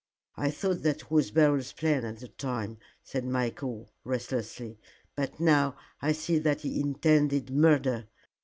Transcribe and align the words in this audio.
I 0.35 0.49
thought 0.49 0.81
that 0.81 1.11
was 1.11 1.29
Beryl's 1.29 1.73
plan 1.73 2.05
at 2.05 2.17
the 2.21 2.27
time," 2.27 2.79
said 3.03 3.23
Michael, 3.23 3.91
restlessly, 4.03 4.79
"but 5.15 5.39
now 5.39 5.77
I 6.01 6.11
see 6.11 6.39
that 6.39 6.61
he 6.61 6.79
intended 6.79 7.51
murder. 7.51 8.07